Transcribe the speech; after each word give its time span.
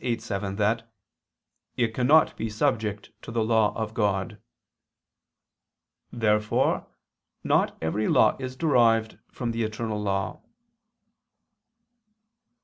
8:7), 0.03 0.57
that 0.57 0.89
"it 1.77 1.93
cannot 1.93 2.35
be 2.35 2.49
subject 2.49 3.11
to 3.21 3.29
the 3.29 3.43
law 3.43 3.71
of 3.75 3.93
God." 3.93 4.39
Therefore 6.11 6.87
not 7.43 7.77
every 7.83 8.07
law 8.07 8.35
is 8.39 8.55
derived 8.55 9.19
from 9.31 9.51
the 9.51 9.61
eternal 9.61 10.01
law. 10.01 10.41